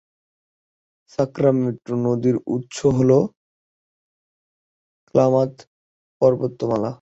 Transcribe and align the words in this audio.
সাক্রামেন্টো 1.11 1.93
নদীর 2.05 2.35
উৎস 2.55 2.77
হল 2.97 3.11
ক্লামাথ 5.07 5.53
পর্বতমালা। 6.21 6.89